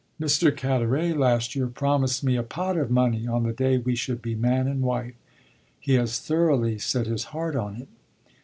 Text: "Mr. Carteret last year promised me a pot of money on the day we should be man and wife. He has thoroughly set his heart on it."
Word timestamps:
"Mr. 0.19 0.49
Carteret 0.51 1.15
last 1.15 1.55
year 1.55 1.67
promised 1.67 2.23
me 2.23 2.35
a 2.35 2.41
pot 2.41 2.75
of 2.75 2.89
money 2.89 3.27
on 3.27 3.43
the 3.43 3.53
day 3.53 3.77
we 3.77 3.95
should 3.95 4.19
be 4.19 4.33
man 4.33 4.67
and 4.67 4.81
wife. 4.81 5.13
He 5.79 5.93
has 5.93 6.17
thoroughly 6.19 6.79
set 6.79 7.05
his 7.05 7.25
heart 7.25 7.55
on 7.55 7.75
it." 7.75 7.87